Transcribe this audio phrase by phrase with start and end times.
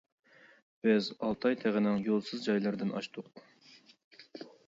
[0.87, 3.45] بىز ئالتاي تېغىنىڭ يولىسىز جايلىرىدىن ئاشتۇق.